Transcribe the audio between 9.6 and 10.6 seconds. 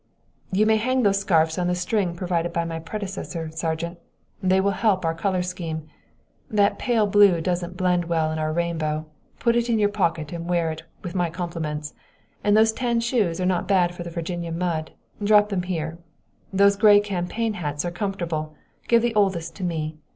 in your pocket and